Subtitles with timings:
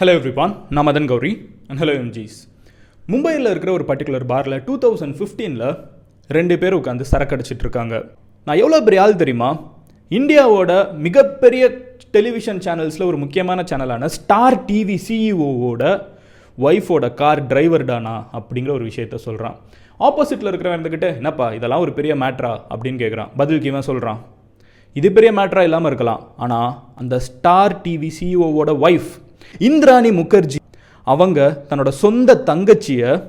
[0.00, 1.30] Hello everyone நான் Madan Gowri
[1.68, 2.36] and hello எம்ஜிஸ்
[3.08, 5.64] மும்பையில் இருக்கிற ஒரு பர்டிகுலர் பாரில் டூ தௌசண்ட் ஃபிஃப்டீனில்
[6.36, 7.94] ரெண்டு பேர் உட்காந்து சரக்கு அடிச்சிட்டு இருக்காங்க.
[8.46, 9.50] நான் எவ்வளோ பெரிய ஆள் தெரியுமா?
[10.10, 10.70] இந்தியாவோட
[11.06, 11.68] மிகப்பெரிய
[12.16, 15.84] டெலிவிஷன் சேனல்ஸில் ஒரு முக்கியமான சேனலான ஸ்டார் டிவி சிஇஓவோட
[16.58, 19.56] ஒய்ஃபோட கார் டிரைவர்டானா அப்படிங்கிற ஒரு விஷயத்த சொல்கிறான்
[20.08, 24.20] ஆப்போசிட்டில் இருக்கிறவன் இருந்துக்கிட்டு என்னப்பா இதெல்லாம் ஒரு பெரிய மேட்ரா அப்படின்னு கேட்குறான் பதிலுக்கு இவன் சொல்கிறான்
[24.92, 26.22] இது பெரிய மேட்ரா இல்லாமல் இருக்கலாம்.
[26.36, 29.10] ஆனால் அந்த ஸ்டார் டிவி சிஇஓவோட ஒய்ஃப்
[29.58, 30.56] இந்திராணி முகர்ஜி
[31.04, 33.24] அவங்க தன்னோட சொந்த தங்கச்சியை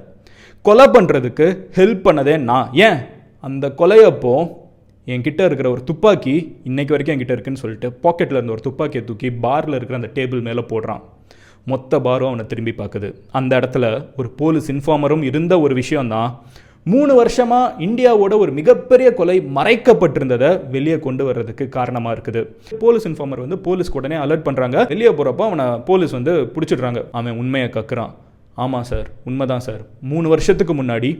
[0.61, 2.73] கொலை பண்ணுறதுக்கு ஹெல்ப் பண்ணதே நான்.
[2.73, 2.97] ஏன்?
[3.41, 4.47] அந்த கொலையப்போ
[5.05, 9.75] என்கிட்ட இருக்கிற ஒரு துப்பாக்கி இன்னைக்கு வரைக்கும் என்கிட்ட இருக்குன்னு சொல்லிட்டு பாக்கெட்டில் இருந்த ஒரு துப்பாக்கியை தூக்கி பாரில்
[9.75, 11.01] இருக்கிற அந்த டேபிள் மேலே போடுறான்.
[11.65, 13.13] மொத்த பாரும் அவனை திரும்பி பார்க்குது.
[13.31, 16.41] அந்த இடத்துல ஒரு போலீஸ் இன்ஃபார்மரும் இருந்த ஒரு விஷயம்தான்
[16.83, 22.41] மூணு வருஷமாக இந்தியாவோட ஒரு மிகப்பெரிய கொலை மறைக்கப்பட்டிருந்ததை வெளியே கொண்டு வர்றதுக்கு காரணமாக இருக்குது.
[22.79, 27.03] போலீஸ் இன்ஃபார்மர் வந்து போலீஸ்க்கு உடனே அலர்ட் பண்ணுறாங்க வெளியே போகிறப்போ அவனை போலீஸ் வந்து பிடிச்சிடுறாங்க.
[27.11, 28.13] அவன் உண்மையை கக்குறான்.
[28.55, 29.81] ஆமாம் சார் உண்மைதான் சார்.
[30.01, 31.11] மூணு வருஷத்துக்கு முன்னாடி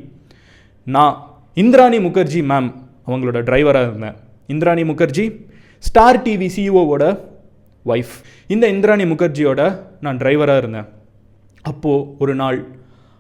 [0.83, 1.15] நான்
[1.53, 2.73] இந்திராணி முகர்ஜி மேம்
[3.07, 4.17] அவங்களோட டிரைவராக இருந்தேன்.
[4.47, 5.25] இந்திராணி முகர்ஜி
[5.77, 7.19] ஸ்டார் டிவி சிஇஓவோட
[7.85, 8.15] ஒய்ஃப்
[8.47, 10.87] இந்த இந்திராணி முகர்ஜியோட நான் டிரைவராக இருந்தேன்.
[11.61, 12.57] அப்போது ஒரு நாள்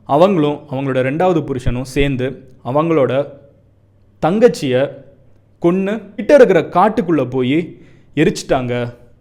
[0.07, 2.27] அவங்களும் அவங்களோட ரெண்டாவது புருஷனும் சேர்ந்து
[2.65, 3.11] அவங்களோட
[4.23, 4.81] தங்கச்சியை
[5.59, 7.57] கொன்று கிட்ட இருக்கிற காட்டுக்குள்ளே போய்
[8.15, 8.73] எரிச்சிட்டாங்க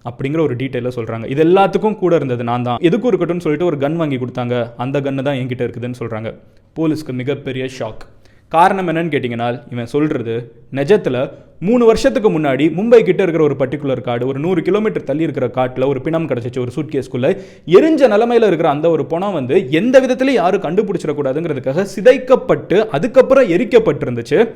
[0.05, 2.79] அப்படிங்கிற ஒரு டீட்டெயிலாக சொல்கிறாங்க இது எல்லாத்துக்கும் கூட இருந்தது நான் தான்.
[2.79, 4.73] எதுக்கும் இருக்கட்டும்னு சொல்லிட்டு ஒரு கன் வாங்கி கொடுத்தாங்க.
[4.77, 6.31] அந்த கன்று தான் என்கிட்ட இருக்குதுன்னு சொல்கிறாங்க
[6.77, 8.05] போலீஸ்க்கு மிகப்பெரிய ஷாக்
[8.55, 14.27] காரணம் என்னன்னு கேட்டிங்கன்னா இவன் சொல்கிறது நிஜத்தில் மூணு வருஷத்துக்கு முன்னாடி மும்பை கிட்ட இருக்கிற ஒரு பர்டிகுலர் காடு
[14.27, 17.31] ஒரு நூறு கிலோமீட்டர் தள்ளி இருக்கிற காட்டில் ஒரு பிணம் கிடச்சிச்சு ஒரு சூட்கேஸ்க்குள்ளே
[17.67, 24.49] எரிஞ்ச நிலமையில் இருக்கிற அந்த ஒரு பணம் வந்து எந்த விதத்துலையும் யாரும் கண்டுபிடிச்சிடக்கூடாதுங்கிறதுக்காக சிதைக்கப்பட்டு அதுக்கப்புறம் எரிக்கப்பட்டிருந்துச்சு.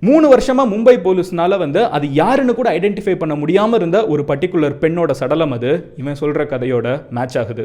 [0.00, 5.10] மூணு வருஷமா மும்பை போலீஸ்னால வந்து அது யாருன்னு கூட ஐடென்டிஃபை பண்ண முடியாமல் இருந்த ஒரு பர்டிகுலர் பெண்ணோட
[5.10, 5.92] சடலம் அது.
[5.96, 7.64] இவன் சொல்கிற கதையோட மேட்ச் ஆகுது.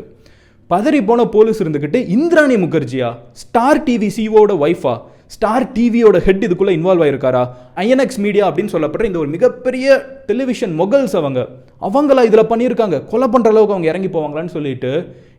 [0.70, 4.96] பதறி போன போலீஸ் இருந்துக்கிட்டு இந்திராணி முகர்ஜியா ஸ்டார் டிவி சிஓட ஒய்ஃபா
[5.28, 7.44] ஸ்டார் டிவியோட ஹெட் இதுக்குள்ளே இன்வால்வ் ஆயிருக்காரா?
[7.76, 11.48] ஐஎன்எக்ஸ் மீடியா அப்படின்னு சொல்லப்படுற இந்த ஒரு மிகப்பெரிய டெலிவிஷன் மொகல்ஸ் அவங்க.
[11.82, 12.98] அவங்களா இதில் பண்ணியிருக்காங்க.
[13.12, 14.92] கொலை பண்ணுற அளவுக்கு அவங்க இறங்கி போவாங்களான்னு சொல்லிட்டு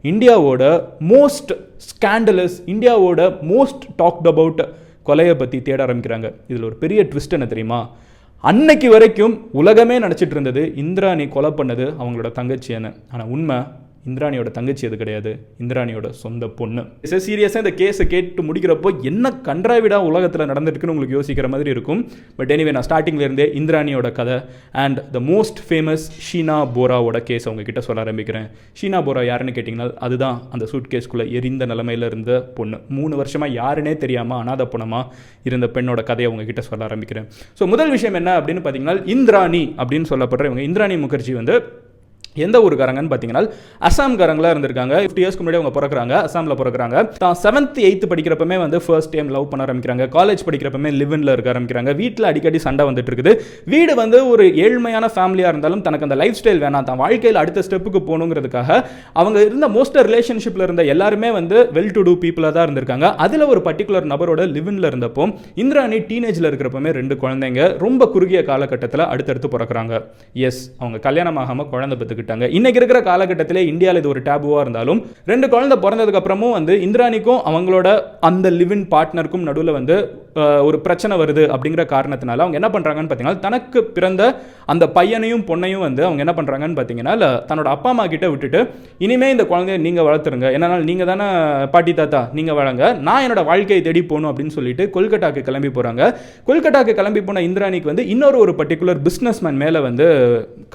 [0.05, 0.83] இந்தியாவோட
[1.13, 1.53] மோஸ்ட்
[1.89, 3.21] ஸ்கேண்டலஸ் இந்தியாவோட
[3.53, 4.63] மோஸ்ட் டாக்ட் அபவுட்
[5.07, 6.29] கொலையை பற்றி தேட ஆரம்பிக்கிறாங்க.
[6.49, 7.81] இதில் ஒரு பெரிய ட்விஸ்ட் என்ன தெரியுமா?
[8.41, 13.59] அன்னைக்கு வரைக்கும் உலகமே நினச்சிட்டு இருந்தது இந்திராணி கொலை பண்ணது அவங்களோட தங்கச்சின்னு ஆனால் உண்மை
[14.09, 15.31] இந்திராணியோட தங்கச்சி அது கிடையாது.
[15.63, 16.83] இந்திராணியோட சொந்த பொண்ணு.
[17.27, 22.01] சீரியஸாக இந்த கேஸை கேட்டு முடிக்கிறப்போ என்ன கன்றாவிடா உலகத்தில் நடந்துட்டுருக்குன்னு உங்களுக்கு யோசிக்கிற மாதிரி இருக்கும்.
[22.39, 24.37] பட் எனிவே நான் ஸ்டார்டிங்லேருந்தே இந்திராணியோட கதை
[24.85, 28.47] and the most famous Sheena போராவோட case உங்ககிட்ட சொல்ல ஆரம்பிக்கிறேன்.
[28.81, 32.79] ஷீனா போரா யாருன்னு கேட்டிங்கன்னா அதுதான் அந்த சூட் கேஸ்க்குள்ளே எரிந்த நிலமையில இருந்த பொண்ணு.
[32.99, 35.11] மூணு வருஷமாக யாருன்னே தெரியாமல் அனாத பொணமாக
[35.51, 37.27] இருந்த பெண்ணோட கதையை உங்ககிட்ட சொல்ல ஆரம்பிக்கிறேன்.
[37.59, 41.57] ஸோ முதல் விஷயம் என்ன அப்படின்னு பார்த்தீங்கன்னா இந்திராணி அப்படின்னு சொல்லப்படுற இவங்க இந்திராணி முகர்ஜி வந்து
[42.45, 43.43] எந்த ஊருக்காரங்கன்னு பார்த்தீங்கன்னா
[43.89, 44.95] அசாம்காரங்களாக இருந்திருக்காங்க.
[45.03, 46.97] ஃபிஃப்டி இயர்ஸ்க்கு முன்னாடி அவங்க பிறக்கிறாங்க அசாமில் பிறக்கிறாங்க.
[47.25, 50.07] தான் செவன்த் எயித்து படிக்கிறப்பமே வந்து ஃபர்ஸ்ட் டைம் லவ் பண்ண ஆரம்பிக்கிறாங்க.
[50.17, 51.93] காலேஜ் படிக்கிறப்பமே லிவனில் இருக்க ஆரம்பிக்கிறாங்க.
[52.03, 53.35] வீட்டில் அடிக்கடி சண்டை வந்துட்டு இருக்குது.
[53.75, 56.89] வீடு வந்து ஒரு ஏழ்மையான ஃபேமிலியாக இருந்தாலும் தனக்கு அந்த லைஃப் ஸ்டைல் வேணாம்.
[56.91, 58.71] தான் வாழ்க்கையில் அடுத்த ஸ்டெப்புக்கு போகணுங்கிறதுக்காக
[59.21, 63.07] அவங்க இருந்த மோஸ்ட் ரிலேஷன்ஷிப்பில் இருந்த எல்லாருமே வந்து வெல் டு டூ பீப்புளாக தான் இருந்திருக்காங்க.
[63.27, 65.25] அதில் ஒரு பர்டிகுலர் நபரோட லிவனில் இருந்தப்போ
[65.63, 69.95] இந்திராணி டீனேஜில் இருக்கிறப்பமே ரெண்டு குழந்தைங்க ரொம்ப குறுகிய காலகட்டத்தில் அடுத்தடுத்து பிறக்கிறாங்க.
[70.49, 71.97] எஸ் அவங்க கல்யாணம் ஆகாமல் குழந்தை
[72.27, 75.01] பெற்றுக்கிட்டாங்க இன்னைக்கு இருக்கிற காலகட்டத்திலே இந்தியாவில் இது ஒரு டேபுவாக இருந்தாலும்
[75.33, 77.89] ரெண்டு குழந்தை பிறந்ததுக்கு அப்புறமும் வந்து இந்திராணிக்கும் அவங்களோட
[78.29, 79.97] அந்த லிவின் பார்ட்னருக்கும் நடுவில் வந்து
[80.69, 84.23] ஒரு பிரச்சனை வருது அப்படிங்கிற காரணத்தினால அவங்க என்ன பண்ணுறாங்கன்னு பார்த்தீங்கன்னா தனக்கு பிறந்த
[84.73, 87.15] அந்த பையனையும் பொண்ணையும் வந்து அவங்க என்ன பண்ணுறாங்கன்னு பார்த்தீங்கன்னா
[87.51, 88.61] தன்னோட அப்பா அம்மா கிட்ட விட்டுட்டு
[89.05, 90.49] இனிமே இந்த குழந்தைய நீங்கள் வளர்த்துருங்க.
[90.57, 91.27] என்னன்னா நீங்கள் தானே
[91.75, 96.03] பாட்டி தாத்தா நீங்கள் வழங்க நான் என்னோட வாழ்க்கையை தேடி போகணும் அப்படின்னு சொல்லிட்டு கொல்கட்டாக்கு கிளம்பி போகிறாங்க
[96.49, 100.07] கொல்கட்டாக்கு கிளம்பி போன இந்திராணிக்கு வந்து இன்னொரு ஒரு பர்டிகுலர் பிஸ்னஸ் மேன் மேலே வந்து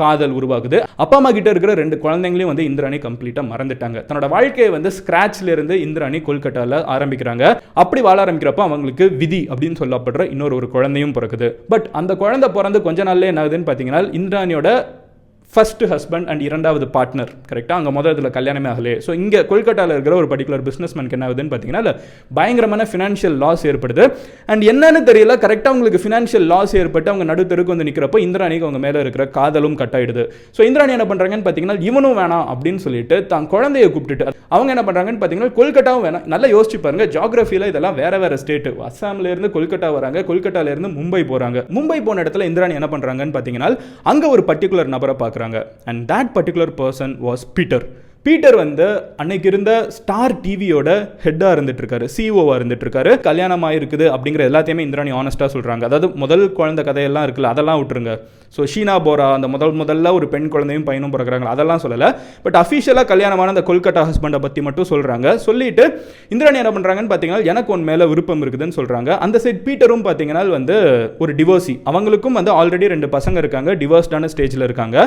[0.02, 0.78] காதல் உருவாகுது.
[1.04, 4.00] அப்பா அம்மா கிட்ட இருக்கிற ரெண்டு குழந்தைங்களையும் வந்து இந்திராணி கம்ப்ளீட்டாக மறந்துட்டாங்க.
[4.08, 7.44] தன்னோட வாழ்க்கையை வந்து ஸ்கிராச்ல இருந்து இந்திராணி கொல்கட்டாவில் ஆரம்பிக்கிறாங்க.
[7.84, 11.50] அப்படி வாழ ஆரம்பிக்கிறப்ப அவங்களுக்கு விதி அப்படின்னு சொல்லப்படுற இன்னொரு ஒரு குழந்தையும் பிறக்குது.
[11.74, 14.70] பட் அந்த குழந்தை பிறந்து கொஞ்ச நாள்ல என்ன ஆகுதுன்னு பார்த்தீங்கன்னா இந்திராணியோட
[15.54, 20.14] ஃபர்ஸ்ட் ஹஸ்பண்ட் அண்ட் இரண்டாவது பார்ட்னர் கரெக்டாக அங்கே முதல் இதில் கல்யாணமே ஆகலே ஸோ இங்கே கொல்கட்டாவில் இருக்கிற
[20.20, 21.94] ஒரு பர்டிகுலர் பிஸ்னஸ்மேனுக்கு என்ன ஆகுதுன்னு பார்த்தீங்கன்னா
[22.38, 24.04] பயங்கரமான ஃபினான்ஷியல் லாஸ் ஏற்படுது.
[24.52, 29.02] அண்ட் என்னன்னு தெரியல கரெக்டாக அவங்களுக்கு ஃபினான்ஷியல் லாஸ் ஏற்பட்டு அவங்க நடுத்தருக்கு வந்து நிற்கிறப்போ இந்திராணிக்கு அவங்க மேலே
[29.06, 30.24] இருக்கிற காதலும் கட்டாயிடுது.
[30.58, 35.22] ஸோ இந்திராணி என்ன பண்ணுறாங்கன்னு பார்த்தீங்கன்னா இவனும் வேணாம் அப்படின்னு சொல்லிட்டு தான் குழந்தைய கூப்பிட்டுட்டு அவங்க என்ன பண்ணுறாங்கன்னு
[35.24, 36.26] பார்த்தீங்கன்னா கொல்கட்டாவும் வேணாம்.
[36.36, 42.00] நல்லா யோசிச்சு பாருங்க ஜாகிரஃபியில் இதெல்லாம் வேற வேற ஸ்டேட்டு அஸ்ஸாம்லேருந்து கொல்கட்டா வராங்க கொல்கட்டாலேருந்து மும்பை போகிறாங்க மும்பை
[42.08, 43.72] போன இடத்துல இந்திராணி என்ன பண்ணுறாங்கன்னு பார்த்தீங்கன்னா
[44.14, 45.40] அங்கே ஒரு பர்டிகுலர் நபரை பார்க்குறாங்க
[45.86, 47.86] and that particular person was Peter
[48.26, 48.88] Peter வந்து
[49.22, 50.90] அன்னைக்கு இருந்த ஸ்டார் டிவியோட
[51.24, 56.46] ஹெட்டாக இருந்துட்டு இருக்காரு சிஓவாக இருந்துட்டு இருக்காரு கல்யாணம் ஆயிருக்குது அப்படிங்கிற எல்லாத்தையுமே இந்திராணி ஆனஸ்ட்டாக சொல்கிறாங்க அதாவது முதல்
[56.60, 58.14] குழந்தை கதையெல்லாம் இருக்குல்ல அதெல்லாம் விட்டுருங்க.
[58.56, 62.08] ஸோ ஷீனா போரா அந்த முதல் முதல்ல ஒரு பெண் குழந்தையும் பையனும் பிறகுறாங்க அதெல்லாம் சொல்லலை.
[62.46, 65.84] பட் அஃபிஷியலாக கல்யாணமான அந்த கொல்கட்டா ஹஸ்பண்டை பற்றி மட்டும் சொல்கிறாங்க சொல்லிட்டு
[66.34, 70.78] இந்திராணி என்ன பண்ணுறாங்கன்னு பார்த்தீங்கன்னா எனக்கு உன் மேலே விருப்பம் இருக்குதுன்னு சொல்கிறாங்க அந்த சைட் பீட்டரும் பார்த்தீங்கன்னா வந்து
[71.24, 74.98] ஒரு டிவோர்ஸி அவங்களுக்கும் வந்து ஆல்ரெடி ரெண்டு பசங்க இருக்காங்க டிவோர்ஸ்டான ஸ்டேஜில் இருக்காங்க.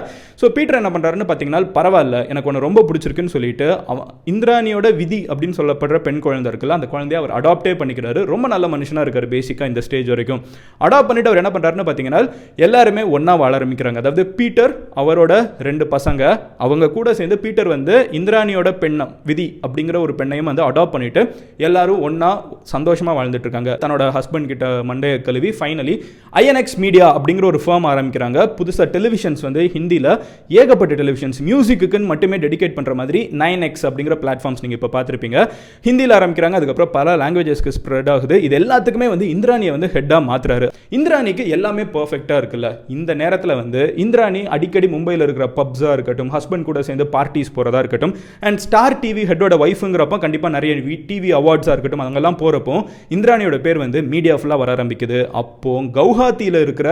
[0.43, 5.57] ஸோ பீட்டர் என்ன பண்ணுறாருன்னு பார்த்தீங்கன்னா பரவாயில்ல எனக்கு ஒன்று ரொம்ப பிடிச்சிருக்குன்னு சொல்லிட்டு அவன் இந்திராணியோட விதி அப்படின்னு
[5.59, 8.21] சொல்லப்படுற பெண் குழந்தை இருக்குல்ல அந்த குழந்தைய அவர் அடாப்டே பண்ணிக்கிறாரு.
[8.33, 10.41] ரொம்ப நல்ல மனுஷனாக இருக்காரு பேசிக்காக இந்த ஸ்டேஜ் வரைக்கும்.
[10.87, 12.23] அடாப்ட் பண்ணிட்டு அவர் என்ன பண்ணுறாருன்னு பார்த்தீங்கன்னா
[12.67, 13.99] எல்லாருமே ஒன்றா வாழ ஆரம்பிக்கிறாங்க.
[14.03, 14.73] அதாவது பீட்டர்
[15.03, 15.33] அவரோட
[15.69, 16.23] ரெண்டு பசங்க
[16.67, 21.23] அவங்க கூட சேர்ந்து பீட்டர் வந்து இந்திராணியோட பெண்ணம் விதி அப்படிங்கிற ஒரு பெண்ணையும் வந்து அடாப்ட் பண்ணிட்டு
[21.69, 22.31] எல்லாரும் ஒன்றா
[22.75, 23.73] சந்தோஷமாக வாழ்ந்துட்டு இருக்காங்க.
[23.85, 25.97] தன்னோட ஹஸ்பண்ட் கிட்ட மண்டைய கழுவி ஃபைனலி
[26.43, 28.39] ஐஎன்எக்ஸ் மீடியா அப்படிங்கிற ஒரு ஃபார்ம் ஆரம்பிக்கிறாங்க.
[28.61, 30.11] புதுசாக டெலிவிஷன்ஸ் வந்து ஹிந்தியில்
[30.61, 35.39] ஏகப்பட்ட டெலிவிஷன்ஸ் மியூசிக்குன்னு மட்டுமே டெடிகேட் பண்ணுற மாதிரி நைன் எக்ஸ் அப்படிங்கிற பிளாட்ஃபார்ம்ஸ் நீங்கள் இப்போ பார்த்துருப்பீங்க.
[35.87, 38.39] ஹிந்தியில் ஆரம்பிக்கிறாங்க அதுக்கப்புறம் பல லாங்குவேஜஸ்க்கு ஸ்ப்ரெட் ஆகுது.
[38.47, 40.69] இது எல்லாத்துக்குமே வந்து இந்திராணியை வந்து ஹெட்டாக மாற்றுறாரு
[40.99, 42.71] இந்திராணிக்கு எல்லாமே பர்ஃபெக்டாக இருக்குல்ல.
[42.97, 48.15] இந்த நேரத்தில் வந்து இந்திராணி அடிக்கடி மும்பையில் இருக்கிற பப்ஸாக இருக்கட்டும் ஹஸ்பண்ட் கூட சேர்ந்து பார்ட்டிஸ் போகிறதா இருக்கட்டும்
[48.49, 50.75] அண்ட் ஸ்டார் டிவி ஹெட்டோட ஒய்ஃபுங்கிறப்ப கண்டிப்பாக நிறைய
[51.11, 52.77] டிவி அவார்ட்ஸாக இருக்கட்டும் அங்கெல்லாம் போகிறப்போ
[53.17, 55.21] இந்திராணியோட பேர் வந்து மீடியா ஃபுல்லாக வர ஆரம்பிக்குது.
[55.43, 56.89] அப்போ கவுஹாத்தியில் இருக்கிற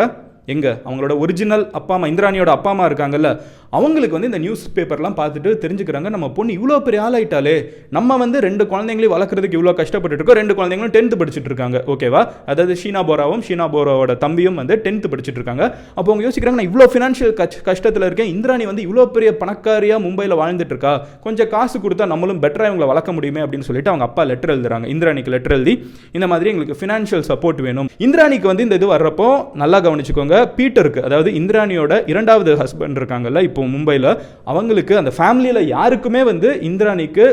[0.52, 0.69] எங்க?
[0.87, 3.28] அவங்களோட ஒரிஜினல் அப்பா அம்மா இந்திராணியோட அப்பா அம்மா இருக்காங்கல்ல
[3.72, 7.54] அவங்களுக்கு வந்து இந்த நியூஸ் பேப்பர்லாம் பார்த்துட்டு தெரிஞ்சுக்கிறாங்க நம்ம பொண்ணு இவ்வளோ பெரிய ஆளாயிட்டாலே
[7.96, 12.74] நம்ம வந்து ரெண்டு குழந்தைங்களையும் வளர்க்குறதுக்கு இவ்வளோ கஷ்டப்பட்டு இருக்கோம் ரெண்டு குழந்தைங்களும் டென்த்து படிச்சுட்டு இருக்காங்க ஓகேவா அதாவது
[12.82, 15.64] ஷீனா போராவும் ஷீனா போராவோட தம்பியும் வந்து டென்த்து படிச்சுட்டு இருக்காங்க
[15.96, 20.36] அப்போ அவங்க யோசிக்கிறாங்க நான் இவ்வளோ ஃபினான்ஷியல் கஷ் கஷ்டத்தில் இருக்கேன் இந்திராணி வந்து இவ்வளோ பெரிய பணக்காரியாக மும்பையில்
[20.42, 20.92] வாழ்ந்துட்டு இருக்கா
[21.26, 24.86] கொஞ்சம் காசு கொடுத்தா நம்மளும் பெட்டராக இவங்களை வளர்க்க முடியுமே அப்படின்னு சொல்லிட்டு அவங்க அப்பா லெட்டர் எழுதுறாங்க.
[24.94, 25.75] இந்திராணிக்கு லெட்டர் எழுதி
[26.18, 27.88] இந்த மாதிரி எங்களுக்கு ஃபினான்ஷியல் சப்போர்ட் வேணும்.
[28.06, 29.28] இந்திராணிக்கு வந்து இந்த இது வர்றப்போ
[29.62, 34.11] நல்லா கவனிச்சுக்கோங்க பீட்டருக்கு அதாவது இந்திராணியோட இரண்டாவது ஹஸ்பண்ட் இருக்காங்கல்ல இப்போ மும்பையில்
[34.53, 37.25] அவங்களுக்கு அந்த ஃபேமிலியில் யாருக்குமே வந்து இந்திராணிக்கு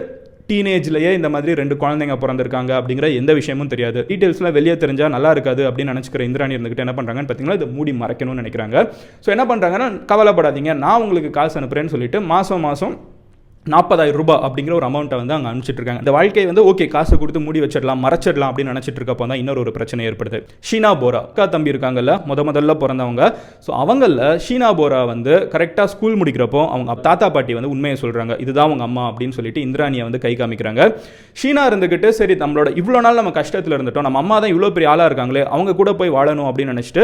[0.52, 4.00] டீனேஜ்லேயே இந்த மாதிரி ரெண்டு குழந்தைங்க பிறந்திருக்காங்க அப்படிங்கிற எந்த விஷயமும் தெரியாது.
[4.10, 8.42] டீட்டெயில்ஸ்லாம் வெளியே தெரிஞ்சால் நல்லா இருக்காது அப்படின்னு நினச்சிக்கிற இந்திராணி இருந்துக்கிட்டு என்ன பண்ணுறாங்கன்னு பார்த்தீங்கன்னா இதை மூடி மறைக்கணும்னு
[8.44, 8.86] நினைக்கிறாங்க.
[9.26, 10.74] ஸோ என்ன பண்ணுறாங்கன்னா கவலைப்படாதீங்க.
[10.86, 12.96] நான் உங்களுக்கு காசு அனுப்புகிறேன்னு சொல்லிட்டு மாதம் மாதம்
[13.72, 17.60] நாற்பதாயிரம் ரூபாய் அப்படிங்கிற ஒரு அமௌண்ட்டை வந்து அங்கே அனுப்பிச்சிட்ருக்காங்க இந்த வாழ்க்கையை வந்து ஓகே காசு கொடுத்து மூடி
[17.64, 20.38] வச்சிடலாம் மறைச்சிடலாம் அப்படின்னு நினச்சிட்டு இருக்கப்போ தான் இன்னொரு ஒரு பிரச்சனை ஏற்படுது.
[20.68, 23.24] ஷீனா போரா அக்கா தம்பி இருக்காங்கல்ல முத முதல்ல பிறந்தவங்க.
[23.66, 28.68] ஸோ அவங்களில் ஷீனா போரா வந்து கரெக்டாக ஸ்கூல் முடிக்கிறப்போ அவங்க தாத்தா பாட்டி வந்து உண்மையை சொல்கிறாங்க இதுதான்
[28.70, 30.82] அவங்க அம்மா அப்படின்னு சொல்லிட்டு இந்திராணியை வந்து கை காமிக்கிறாங்க.
[31.42, 35.10] ஷீனா இருந்துக்கிட்டு சரி நம்மளோட இவ்வளோ நாள் நம்ம கஷ்டத்தில் இருந்துட்டோம் நம்ம அம்மா தான் இவ்வளோ பெரிய ஆளாக
[35.12, 37.04] இருக்காங்களே அவங்க கூட போய் வாழணும் அப்படின்னு நினச்சிட்டு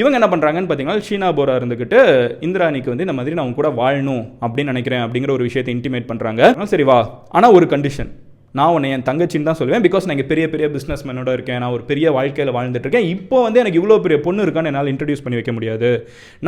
[0.00, 2.00] இவங்க என்ன பண்ணுறாங்கன்னு பார்த்தீங்கன்னா ஷீனா போரா இருந்துக்கிட்டு
[2.48, 6.52] இந்திராணிக்கு வந்து இந்த மாதிரி நான் அவங்க கூட வாழணும் அப்படின்னு நினைக்கிறேன் அப்படிங்கிற ஒரு விஷயத்தை இன்டிமேட் பண்ணுறாங்க
[6.74, 7.00] சரி வா.
[7.38, 8.12] ஆனால் ஒரு கண்டிஷன்
[8.58, 9.82] நான் உன்னை என் தங்கச்சின்னு தான் சொல்லுவேன்.
[9.86, 11.58] பிகாஸ் நான் இங்கே பெரிய பெரிய பிஸ்னஸ் மேனோட இருக்கேன்.
[11.62, 13.08] நான் ஒரு பெரிய வாழ்க்கையில் வாழ்ந்துட்டு இருக்கேன்.
[13.14, 15.90] இப்போ வந்து எனக்கு இவ்வளோ பெரிய பொண்ணு இருக்கான்னு என்னால் இன்ட்ரடியூஸ் பண்ணி வைக்க முடியாது.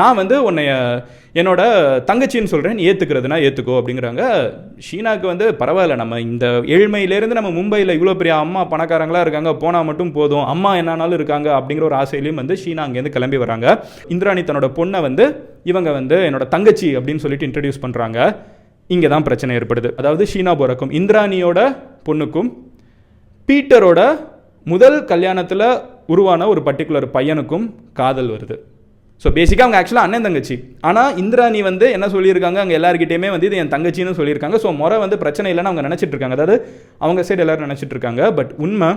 [0.01, 0.65] நான் வந்து உன்னை
[1.41, 1.61] என்னோட
[2.11, 4.23] தங்கச்சின்னு சொல்கிறேன் ஏற்றுக்கிறதுனா ஏற்றுக்கோ அப்படிங்கிறாங்க.
[4.87, 6.01] ஷீனாக்கு வந்து பரவாயில்ல.
[6.03, 6.47] நம்ம இந்த
[6.77, 9.53] ஏழ்மையிலேருந்து நம்ம மும்பையில் இவ்வளோ பெரிய அம்மா பணக்காரங்களாக இருக்காங்க.
[9.65, 10.47] போனால் மட்டும் போதும்.
[10.55, 13.67] அம்மா என்னானாலும் இருக்காங்க அப்படிங்கிற ஒரு ஆசையிலையும் வந்து ஷீனா அங்கேருந்து கிளம்பி வராங்க.
[14.15, 15.27] இந்திராணி தன்னோட பொண்ணை வந்து
[15.73, 18.21] இவங்க வந்து என்னோட தங்கச்சி அப்படின்னு சொல்லிட்டு இன்ட்ரடியூஸ் பண்ணுறாங்க
[18.95, 19.89] இங்கே தான் பிரச்சனை ஏற்படுது.
[20.01, 21.61] அதாவது ஷீனா போரக்கும் இந்திராணியோட
[22.09, 22.51] பொண்ணுக்கும்
[23.49, 24.01] பீட்டரோட
[24.73, 25.69] முதல் கல்யாணத்தில்
[26.13, 27.67] உருவான ஒரு பர்டிகுலர் பையனுக்கும்
[28.01, 28.57] காதல் வருது.
[29.23, 30.57] ஸோ பேசிக்காக அவங்க ஆக்சுவலாக அண்ணன் தங்கச்சி.
[30.89, 32.59] ஆனால் இந்திராணி வந்து என்ன சொல்லியிருக்காங்க?
[32.65, 34.59] அங்கே எல்லாருக்கிட்டையுமே வந்து இது என் தங்கச்சின்னு சொல்லியிருக்காங்க.
[34.65, 36.37] ஸோ முறை வந்து பிரச்சனை இல்லைன்னு அவங்க நினச்சிட்டு இருக்காங்க.
[36.39, 36.57] அதாவது
[37.05, 38.23] அவங்க சைடு எல்லோரும் நினச்சிட்டு இருக்காங்க.
[38.39, 38.91] பட் உண்மை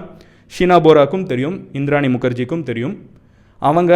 [0.52, 2.96] ஷீனா போராக்கும் தெரியும் இந்திராணி முகர்ஜிக்கும் தெரியும்.
[3.62, 3.94] அவங்க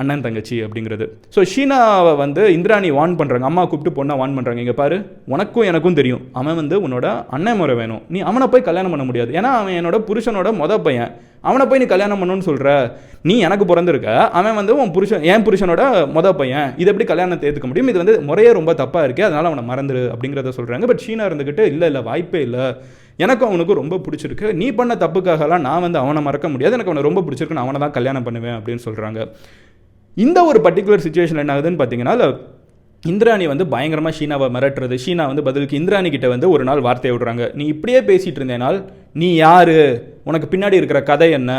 [0.00, 1.06] அண்ணன் தங்கச்சி அப்படிங்கிறது.
[1.34, 4.96] ஸோ ஷீனாவை வந்து இந்திராணி வான் பண்ணுறாங்க அம்மா கூப்பிட்டு பொண்ணை வான் பண்ணுறாங்க இங்கே பாரு
[5.34, 6.22] உனக்கும் எனக்கும் தெரியும்.
[6.40, 8.02] அவன் வந்து உன்னோட அண்ணன் முறை வேணும்.
[8.14, 9.32] நீ அவனை போய் கல்யாணம் பண்ண முடியாது.
[9.38, 11.12] ஏன்னா அவன் என்னோட புருஷனோட மொத பையன்.
[11.48, 12.70] அவனை போய் நீ கல்யாணம் பண்ணணும்னு சொல்கிற
[13.28, 14.08] நீ எனக்கு பிறந்திருக்க.
[14.38, 15.82] அவன் வந்து உன் புருஷன் என் புருஷனோட
[16.16, 16.68] மொத பையன்.
[16.80, 17.90] இது எப்படி கல்யாணத்தை ஏற்றுக்க முடியும்?
[17.92, 21.88] இது வந்து முறையே ரொம்ப தப்பாக இருக்குது அதனால் அவனை மறந்துரு அப்படிங்கிறத சொல்கிறாங்க பட் ஷீனா இருந்துக்கிட்டு இல்லை
[21.92, 22.66] இல்லை வாய்ப்பே இல்லை.
[23.24, 24.46] எனக்கும் அவனுக்கும் ரொம்ப பிடிச்சிருக்கு.
[24.60, 26.76] நீ பண்ண தப்புக்காகலாம் நான் வந்து அவனை மறக்க முடியாது.
[26.76, 27.58] எனக்கு அவனை ரொம்ப பிடிச்சிருக்கு.
[27.58, 29.20] நான் அவனை தான் கல்யாணம் பண்ணுவேன் அப்படின்னு சொல்கிறாங்க
[30.16, 32.38] இந்த ஒரு பர்டிகுலர் சுச்சுவேஷன் என்ன ஆகுதுன்னு பார்த்தீங்கன்னா
[33.04, 34.96] இந்திராணி வந்து பயங்கரமாக ஷீனாவை மிரட்டுறது.
[35.04, 37.54] ஷீனா வந்து பதிலுக்கு இந்திராணி கிட்ட வந்து ஒரு நாள் வார்த்தையை விடுறாங்க.
[37.54, 38.78] நீ இப்படியே பேசிகிட்டு இருந்தேனால்
[39.12, 39.76] நீ யார்?
[40.24, 41.52] உனக்கு பின்னாடி இருக்கிற கதை என்ன?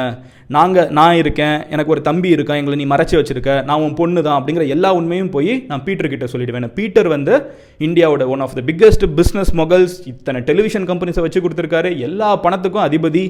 [0.47, 3.63] நாங்கள் நான் இருக்கேன் எனக்கு ஒரு தம்பி இருக்கான் எங்களை நீ மறைச்சி வச்சிருக்க.
[3.63, 6.67] நான் உன் பொண்ணு தான் அப்படிங்கிற எல்லா உண்மையும் போய் நான் பீட்டர் கிட்ட சொல்லிடுவேன்.
[6.67, 7.33] பீட்டர் வந்து
[7.79, 11.97] இந்தியாவோட one of the biggest business moguls இத்தனை டெலிவிஷன் கம்பெனிஸை வச்சு கொடுத்துருக்காரு.
[11.97, 13.25] எல்லா பணத்துக்கும் அதிபதி.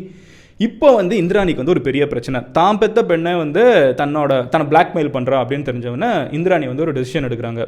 [0.66, 2.40] இப்போ வந்து இந்திராணிக்கு வந்து ஒரு பெரிய பிரச்சனை.
[2.58, 3.62] தான் பெத்த பெண்ணை வந்து
[4.00, 7.64] தன்னோட தன்னை பிளாக்மெயில் பண்ணுறா அப்படின்னு தெரிஞ்சவொன்னே இந்திராணி வந்து ஒரு டெசிஷன் எடுக்கிறாங்க.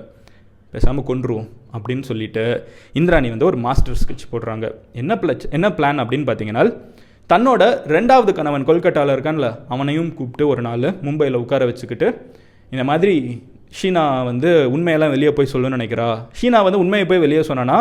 [0.73, 2.43] பேசாமல் கொன்றுவோம் அப்படின்னு சொல்லிட்டு
[2.99, 4.65] இந்திராணி வந்து ஒரு மாஸ்டர் ஸ்கெட்ச் போடுறாங்க.
[5.01, 6.65] என்ன பிளச் என்ன பிளான் அப்படின்னு பார்த்தீங்கன்னா
[7.29, 7.63] தன்னோட
[7.95, 12.07] ரெண்டாவது கணவன் கொல்கட்டாவில் இருக்கான்ல அவனையும் கூப்பிட்டு ஒரு நாள் மும்பையில் உட்கார வச்சுக்கிட்டு
[12.73, 13.15] இந்த மாதிரி
[13.77, 16.07] ஷீனா வந்து உண்மையெல்லாம் வெளியே போய் சொல்லணும்னு நினைக்கிறா.
[16.39, 17.77] ஷீனா வந்து உண்மையை போய் வெளியே சொன்னான்னா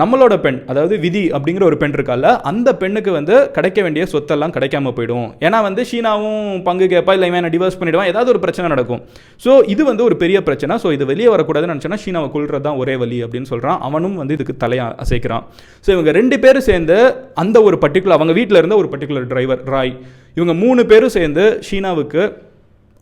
[0.00, 4.92] நம்மளோட பெண் அதாவது விதி அப்படிங்கிற ஒரு பெண் இருக்கால அந்த பெண்ணுக்கு வந்து கிடைக்க வேண்டிய சொத்தெல்லாம் கிடைக்காம
[4.96, 5.28] போயிடும்.
[5.46, 9.02] ஏன்னா வந்து ஷீனாவும் பங்கு கேட்பா இல்லை இவன் டிவோர்ஸ் பண்ணிடுவான் ஏதாவது ஒரு பிரச்சனை நடக்கும்.
[9.44, 10.76] ஸோ இது வந்து ஒரு பெரிய பிரச்சனை.
[10.84, 14.56] ஸோ இது வெளியே வரக்கூடாதுன்னு நினச்சோன்னா ஷீனாவை கொள்றது தான் ஒரே வழி அப்படின்னு சொல்கிறான் அவனும் வந்து இதுக்கு
[14.64, 15.44] தலையை அசைக்கிறான்.
[15.84, 16.98] ஸோ இவங்க ரெண்டு பேரும் சேர்ந்து
[17.44, 19.94] அந்த ஒரு பர்டிகுலர் அவங்க வீட்டில் இருந்த ஒரு பர்டிகுலர் டிரைவர் ராய்
[20.38, 22.24] இவங்க மூணு பேரும் சேர்ந்து ஷீனாவுக்கு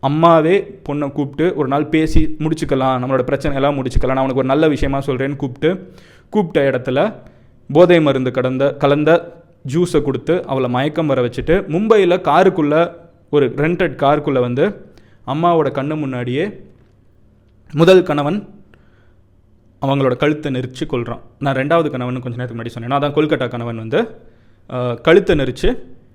[0.03, 0.55] அம்மாவே
[0.87, 4.99] பொண்ணை கூப்பிட்டு ஒரு நாள் பேசி முடிச்சுக்கலாம் நம்மளோட பிரச்சனை எல்லாம் முடிச்சுக்கலாம் நான் உனக்கு ஒரு நல்ல விஷயமா
[5.07, 5.69] சொல்கிறேன்னு கூப்பிட்டு
[6.33, 6.99] கூப்பிட்ட இடத்துல
[7.69, 9.11] போதை மருந்து கடந்த கலந்த
[9.67, 12.81] ஜூஸை கொடுத்து அவளை மயக்கம் வர வச்சுட்டு மும்பையில் காருக்குள்ளே
[13.29, 14.65] ஒரு ரெண்டட் காருக்குள்ளே வந்து
[15.27, 16.45] அம்மாவோட கண்ணு முன்னாடியே
[17.73, 18.39] முதல் கணவன்
[19.81, 22.97] அவங்களோட கழுத்தை நெரிச்சு கொள்கிறான் நான் ரெண்டாவது கணவன் கொஞ்சம் நேரத்துக்கு முன்னாடி சொன்னேன்.
[22.97, 23.99] அதான் கொல்கட்டா கணவன் வந்து
[25.01, 25.69] கழுத்தை நெரிச்சு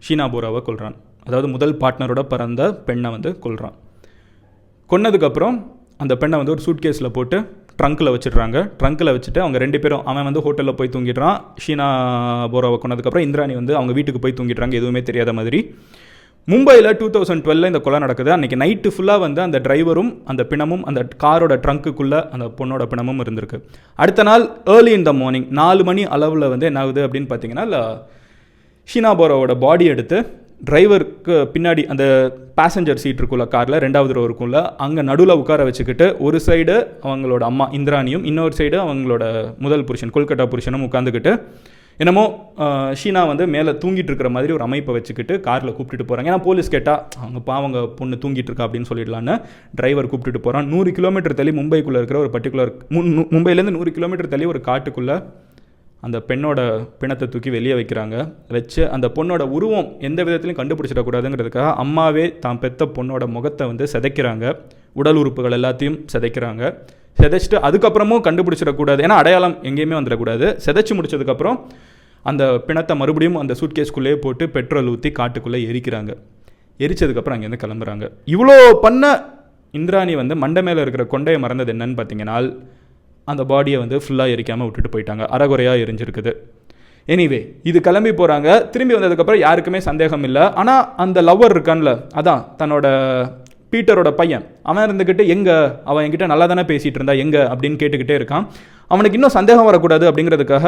[0.06, 0.96] ஷீனா போராவை கொள்கிறான்
[1.26, 3.76] அதாவது முதல் பார்ட்னரோட பிறந்த பெண்ணை வந்து கொள்கிறான்
[4.90, 5.56] கொன்னதுக்கப்புறம்
[5.96, 7.38] அந்த பெண்ணை வந்து ஒரு சூட்கேஸில் போட்டு
[7.80, 8.58] ட்ரங்க்கில் வச்சிடுறாங்க.
[8.80, 11.36] ட்ரங்க்கில் வச்சுட்டு அவங்க ரெண்டு பேரும் அவன் வந்து ஹோட்டலில் போய் தூங்கிடுறான்.
[11.64, 11.86] ஷீனா
[12.54, 14.74] போராவை கொண்டதுக்கப்புறம் இந்திராணி வந்து அவங்க வீட்டுக்கு போய் தூங்கிடுறாங்க.
[14.80, 15.60] எதுவுமே தெரியாத மாதிரி.
[16.52, 18.30] மும்பையில் டூ தௌசண்ட் டுவெலில் இந்த கொலை நடக்குது.
[18.34, 23.58] அன்றைக்கி நைட்டு ஃபுல்லாக வந்து அந்த டிரைவரும் அந்த பிணமும் அந்த காரோட ட்ரங்க்குக்குள்ளே அந்த பொண்ணோட பிணமும் இருந்திருக்கு.
[24.02, 24.44] அடுத்த நாள்
[24.76, 27.82] ஏர்லி இன் த மார்னிங் நாலு மணி அளவில் வந்து என்ன ஆகுது அப்படின்னு பார்த்தீங்கன்னா
[28.88, 30.18] ஷீனா போரோவோட பாடி எடுத்து
[30.60, 32.04] டிரைவருக்கு பின்னாடி அந்த
[32.56, 37.70] பேசஞ்சர் சீட் இருக்குல்ல காரில் ரெண்டாவது ரோ இருக்கும்ல அங்கே நடுவில் உட்கார வச்சுக்கிட்டு ஒரு சைடு அவங்களோட அம்மா
[37.72, 39.24] இந்திராணியும் இன்னொரு சைடு அவங்களோட
[39.58, 41.32] முதல் புருஷன் கொல்கட்டா புருஷனும் உட்காந்துக்கிட்டு
[41.98, 42.24] என்னமோ
[42.92, 47.02] ஷீனா வந்து மேலே தூங்கிட்டு இருக்கிற மாதிரி ஒரு அமைப்பை வச்சுக்கிட்டு காரில் கூப்பிட்டுட்டு போகிறாங்க ஏன்னா போலீஸ் கேட்டால்
[47.16, 48.66] அவங்க பாவங்க பொண்ணு தூங்கிட்டு இருக்கா?
[48.66, 49.34] அப்படின்னு சொல்லிடலான்னு
[49.74, 52.72] டிரைவர் கூப்பிட்டுட்டு போகிறான் நூறு கிலோமீட்டர் தள்ளி மும்பைக்குள்ளே இருக்கிற ஒரு பர்டிகுலர்
[53.34, 55.16] மும்பையிலேருந்து நூறு கிலோமீட்டர் தள்ளி ஒரு காட்டுக்குள்ளே
[56.06, 56.60] அந்த பெண்ணோட
[57.00, 58.16] பிணத்தை தூக்கி வெளியே வைக்கிறாங்க.
[58.54, 64.54] வச்சு அந்த பொண்ணோட உருவம் எந்த விதத்திலையும் கண்டுபிடிச்சிடக்கூடாதுங்கிறதுக்காக அம்மாவே தான் பெத்த பொண்ணோட முகத்தை வந்து சிதைக்கிறாங்க.
[65.00, 66.62] உடல் உறுப்புகள் எல்லாத்தையும் சிதைக்கிறாங்க.
[67.18, 69.00] சிதைச்சிட்டு அதுக்கப்புறமும் கண்டுபிடிச்சிடக்கூடாது.
[69.06, 70.46] ஏன்னா அடையாளம் எங்கேயுமே வந்துடக்கூடாது.
[70.66, 71.58] சிதைச்சு முடிச்சதுக்கப்புறம்
[72.24, 76.12] அந்த பிணத்தை மறுபடியும் அந்த சூட்கேஸ்குள்ளேயே போட்டு பெட்ரோல் ஊற்றி காட்டுக்குள்ளே எரிக்கிறாங்க.
[76.84, 78.04] எரிச்சதுக்கப்புறம் அங்கேருந்து கிளம்புறாங்க.
[78.34, 79.04] இவ்வளோ பண்ண
[79.74, 82.36] இந்திராணி வந்து மண்டை மேலே இருக்கிற கொண்டையை மறந்தது என்னன்னு பார்த்தீங்கன்னா
[83.32, 85.24] அந்த பாடியை வந்து ஃபுல்லாக எரிக்காமல் விட்டுட்டு போயிட்டாங்க.
[85.36, 86.32] அறகுறையாக எரிஞ்சிருக்குது.
[87.14, 90.44] எனிவே இது கிளம்பி போகிறாங்க திரும்பி வந்ததுக்கப்புறம் யாருக்குமே சந்தேகம் இல்லை.
[90.60, 92.86] ஆனால் அந்த லவ்வர் இருக்கான்ல அதான் தன்னோட
[93.72, 94.44] பீட்டரோட பையன்.
[94.70, 95.56] அவன் இருந்துக்கிட்டு எங்கே?
[95.90, 97.42] அவன் என்கிட்ட நல்லா தானே பேசிகிட்டு இருந்தா எங்கே?
[97.52, 98.44] அப்படின்னு கேட்டுக்கிட்டே இருக்கான்.
[98.92, 100.66] அவனுக்கு இன்னும் சந்தேகம் வரக்கூடாது அப்படிங்கிறதுக்காக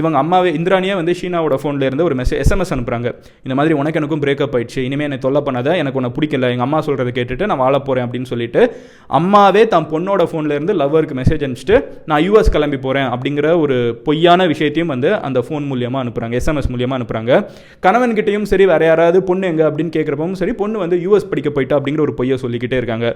[0.00, 3.08] இவங்க அம்மாவே இந்திராணியே வந்து ஷீனாவோட ஃபோன்லேருந்து ஒரு மெசேஜ் எஸ்எம்எஸ் அனுப்புகிறாங்க
[3.46, 4.80] இந்த மாதிரி உனக்கு எனக்கும் பிரேக்கப் ஆயிடுச்சு.
[4.88, 6.50] இனிமேல் என்னை தொல்லை பண்ணாத எனக்கு உன்னை பிடிக்கல.
[6.54, 8.62] எங்கள் அம்மா சொல்கிறத கேட்டுட்டு நான் வாழ போகிறேன் அப்படின்னு சொல்லிட்டு
[9.18, 11.78] அம்மாவே தன் பொண்ணோட ஃபோன்லேருந்து லவ்வருக்கு மெசேஜ் அனுப்பிச்சிட்டு
[12.12, 13.76] நான் யூஎஸ் கிளம்பி போகிறேன் அப்படிங்கிற ஒரு
[14.08, 17.32] பொய்யான விஷயத்தையும் வந்து அந்த ஃபோன் மூலியமாக அனுப்புகிறாங்க எஸ்எம்எஸ் மூலியமாக அனுப்புகிறாங்க
[17.86, 22.04] கணவன்கிட்டையும் சரி வேறு யாராவது பொண்ணு எங்கே அப்படின்னு கேட்குறப்பவும் சரி பொண்ணு வந்து யூஎஸ் படிக்க போயிட்டா அப்படிங்கிற
[22.06, 23.06] ஒரு பொய்யை சொல்லிக்கிட்டே இருக்காங்க.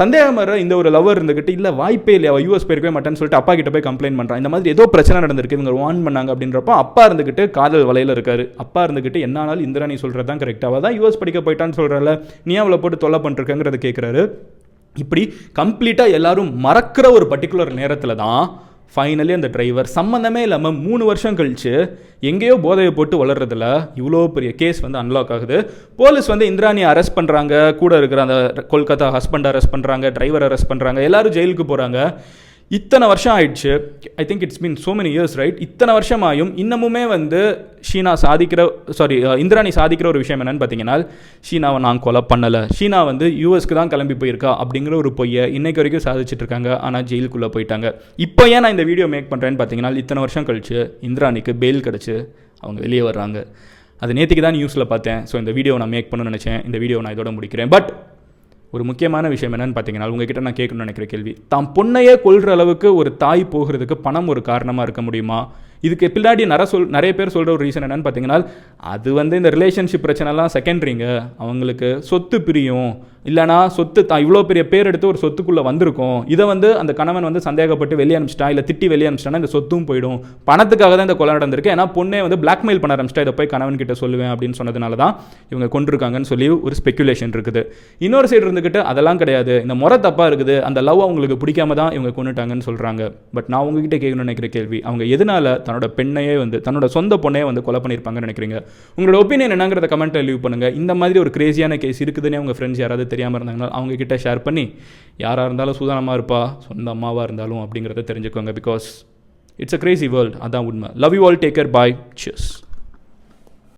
[0.00, 3.54] சந்தேகம் வர இந்த ஒரு லவ்வர் இருந்துக்கிட்டு இல்லை வாய்ப்பே இல்லை அவள் யூஎஸ் போயிருக்கவே மாட்டேன்னு சொல்லிட்டு அப்பா
[3.60, 5.58] கிட்ட போய் கம்ப்ளைண்ட் பண்ணுறான் இந்த மாதிரி ஏதோ பிரச்சனை நடந்திருக்கு.
[5.58, 6.23] இவங்க வான் பண்ணாங்க.
[6.32, 8.44] அப்படின்றப்போ அப்பா இருந்துக்கிட்டு காதல் வலையில் இருக்காரு.
[8.64, 12.12] அப்பா இருந்துக்கிட்டு என்ன ஆனாலும் இந்திராணி சொல்கிறது தான் கரெக்டாக தான் யூஎஸ் படிக்க போயிட்டான்னு சொல்கிறல
[12.42, 14.22] நீ அவளை போட்டு தொல்லை பண்ணிருக்கங்கிறத கேட்குறாரு
[14.96, 15.22] இப்படி
[15.60, 18.42] கம்ப்ளீட்டாக எல்லாரும் மறக்கிற ஒரு பர்டிகுலர் நேரத்தில் தான்
[18.94, 21.72] ஃபைனலி அந்த டிரைவர் சம்மந்தமே இல்லாமல் மூணு வருஷம் கழிச்சு
[22.30, 23.64] எங்கேயோ போதையை போட்டு வளர்றதுல
[24.00, 25.56] இவ்வளோ பெரிய கேஸ் வந்து அன்லாக் ஆகுது.
[25.96, 28.36] போலீஸ் வந்து இந்திராணியை அரெஸ்ட் பண்ணுறாங்க கூட இருக்கிற அந்த
[28.72, 31.98] கொல்கத்தா ஹஸ்பண்ட் அரெஸ்ட் பண்ணுறாங்க டிரைவர் அரெஸ்ட் பண்ணுறாங்க எல்லோரும் ஜெயிலுக்கு போகிறாங்க
[32.76, 33.72] இத்தனை வருஷம் ஆயிடுச்சு.
[34.20, 37.40] I think it's mean so many years right இத்தனை வருஷம் ஆயும் இன்னமுமே வந்து
[37.88, 38.60] ஷீனா சாதிக்கிற
[38.98, 40.96] சாரி இந்திராணி சாதிக்கிற ஒரு விஷயம் என்னென்னு பார்த்தீங்கன்னா
[41.48, 42.62] ஷீனாவை நான் கொலை பண்ணலை.
[42.78, 46.70] ஷீனா வந்து யூஎஸ்க்கு தான் கிளம்பி போயிருக்கா அப்படிங்கிற ஒரு பொய்யை இன்னைக்கு வரைக்கும் சாதிச்சுட்டு இருக்காங்க.
[46.86, 47.90] ஆனால் ஜெயிலுக்குள்ளே போயிட்டாங்க.
[48.26, 50.78] இப்போ ஏன் நான் இந்த வீடியோ மேக் பண்ணுறேன்னு பார்த்தீங்கன்னா இத்தனை வருஷம் கழிச்சு
[51.10, 52.16] இந்திராணிக்கு பெயில் கிடச்சி
[52.64, 53.38] அவங்க வெளியே வர்றாங்க.
[54.02, 55.20] அது நேற்றுக்கு தான் நியூஸில் பார்த்தேன்.
[55.30, 56.60] ஸோ இந்த வீடியோ நான் மேக் பண்ணணும்னு நினச்சேன்.
[56.68, 57.70] இந்த வீடியோ நான் இதோட முடிக்கிறேன்.
[57.76, 57.88] பட்
[58.74, 63.10] ஒரு முக்கியமான விஷயம் என்னன்னு பார்த்தீங்கன்னா உங்ககிட்ட நான் கேட்கணும்னு நினைக்கிற கேள்வி தாம் பொண்ணையே கொள்கிற அளவுக்கு ஒரு
[63.16, 65.38] தாய் போகிறதுக்கு பணம் ஒரு காரணமாக இருக்க முடியுமா?
[65.86, 68.38] இதுக்கு பின்னாடி நிறைய சொல் நிறைய பேர் சொல்கிற ஒரு ரீசன் என்னன்னு பார்த்தீங்கன்னா
[68.94, 71.06] அது வந்து இந்த ரிலேஷன்ஷிப் பிரச்சனைலாம் செகண்டரிங்க
[71.42, 72.92] அவங்களுக்கு சொத்து பிரியும்.
[73.30, 76.18] இல்லைனா சொத்து தான் இவ்வளோ பெரிய பேர் எடுத்து ஒரு சொத்துக்குள்ளே வந்திருக்கும்.
[76.34, 80.18] இதை வந்து அந்த கணவன் வந்து சந்தேகப்பட்டு வெளியே அனுப்பிச்சிட்டான் இல்லை திட்டி வெளியே அனுப்பிச்சிட்டானா இந்த சொத்தும் போயிடும்.
[80.48, 81.70] பணத்துக்காக தான் இந்த கொலை நடந்திருக்கு.
[81.74, 85.14] ஏன்னா பொண்ணே வந்து பிளாக்மெயில் பண்ண ஆரம்பிச்சிட்டா இதை போய் கணவன் கிட்ட சொல்லுவேன் அப்படின்னு சொன்னதுனால தான்
[85.52, 87.62] இவங்க கொண்டிருக்காங்கன்னு சொல்லி ஒரு ஸ்பெக்குலேஷன் இருக்குது.
[88.08, 89.56] இன்னொரு சைடு இருந்துக்கிட்டு அதெல்லாம் கிடையாது.
[89.66, 90.56] இந்த முறை தப்பாக இருக்குது.
[90.70, 93.02] அந்த லவ் அவங்களுக்கு பிடிக்காம தான் இவங்க கொண்டுட்டாங்கன்னு சொல்கிறாங்க
[93.38, 97.62] பட் நான் உங்ககிட்ட கேட்கணும்னு நினைக்கிற கேள்வி அவங்க எதனால தன்னோட பெண்ணையே வந்து தன்னோட சொந்த பொண்ணையே வந்து
[97.66, 98.58] கொலை பண்ணியிருப்பாங்கன்னு நினைக்கிறீங்க?
[98.96, 100.66] உங்களோட ஒப்பீனியன் என்னங்கிறத கமெண்ட்டில் லீவ் பண்ணுங்க.
[100.80, 104.64] இந்த மாதிரி ஒரு கிரேசியான கேஸ் இருக்குதுன்னே உங்கள் ஃப்ரெண்ட்ஸ் யாராவது தெரியாமல் இருந்தாங்கன்னா அவங்கக்கிட்ட ஷேர் பண்ணி
[105.24, 108.86] யாராக இருந்தாலும் சூதானமாக இருப்பா சொந்த அம்மாவாக இருந்தாலும் அப்படிங்கிறத தெரிஞ்சுக்கோங்க because
[109.58, 110.90] it's a crazy world அதான் உண்மை.
[111.04, 112.48] Love you all take care bye cheers